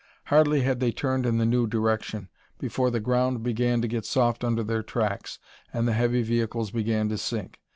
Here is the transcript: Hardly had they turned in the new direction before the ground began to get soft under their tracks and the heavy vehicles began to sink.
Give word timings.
Hardly 0.33 0.61
had 0.61 0.79
they 0.79 0.91
turned 0.91 1.27
in 1.27 1.37
the 1.37 1.45
new 1.45 1.67
direction 1.67 2.29
before 2.57 2.89
the 2.89 2.99
ground 2.99 3.43
began 3.43 3.83
to 3.83 3.87
get 3.87 4.03
soft 4.03 4.43
under 4.43 4.63
their 4.63 4.81
tracks 4.81 5.37
and 5.71 5.87
the 5.87 5.93
heavy 5.93 6.23
vehicles 6.23 6.71
began 6.71 7.07
to 7.09 7.19
sink. 7.19 7.59